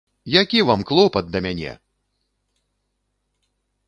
Які 0.41 0.59
вам 0.69 0.81
клопат 0.91 1.25
да 1.35 1.41
мяне! 1.45 1.73